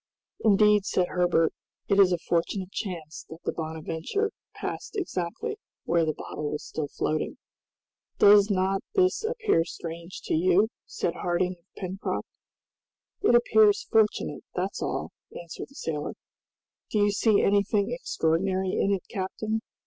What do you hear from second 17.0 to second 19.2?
see anything extraordinary in it,